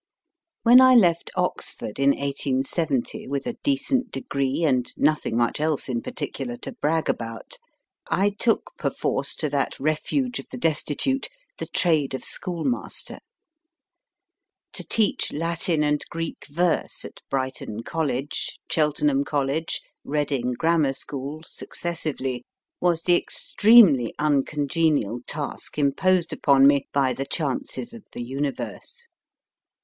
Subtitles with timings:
[0.63, 6.01] When I left Oxford in 1870, with a decent degree and nothing much else in
[6.01, 7.59] particular to brag about,
[8.07, 11.27] I took perforce to that refuge of the destitute,
[11.59, 13.19] the trade of schoolmaster.
[14.73, 21.43] To teach Latin and Greek verse at Brighton College, Chelten ham College, Reading Grammar School,
[21.45, 22.43] successively,
[22.79, 23.23] was the 44 MY FIRST BOOK
[23.67, 29.07] extremely uncongenial task imposed upon me by the chances of the universe.